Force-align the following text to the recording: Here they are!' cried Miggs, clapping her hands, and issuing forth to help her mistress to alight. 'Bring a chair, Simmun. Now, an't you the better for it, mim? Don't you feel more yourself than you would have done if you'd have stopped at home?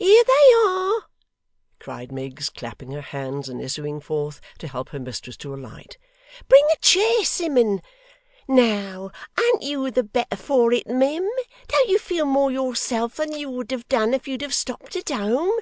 Here 0.00 0.24
they 0.26 0.54
are!' 0.68 1.02
cried 1.78 2.10
Miggs, 2.10 2.50
clapping 2.50 2.90
her 2.90 3.00
hands, 3.00 3.48
and 3.48 3.62
issuing 3.62 4.00
forth 4.00 4.40
to 4.58 4.66
help 4.66 4.88
her 4.88 4.98
mistress 4.98 5.36
to 5.36 5.54
alight. 5.54 5.96
'Bring 6.48 6.64
a 6.72 6.76
chair, 6.78 7.22
Simmun. 7.22 7.80
Now, 8.48 9.12
an't 9.38 9.62
you 9.62 9.88
the 9.92 10.02
better 10.02 10.34
for 10.34 10.72
it, 10.72 10.88
mim? 10.88 11.30
Don't 11.68 11.88
you 11.88 12.00
feel 12.00 12.26
more 12.26 12.50
yourself 12.50 13.14
than 13.14 13.30
you 13.30 13.48
would 13.48 13.70
have 13.70 13.88
done 13.88 14.12
if 14.12 14.26
you'd 14.26 14.42
have 14.42 14.54
stopped 14.54 14.96
at 14.96 15.08
home? 15.10 15.52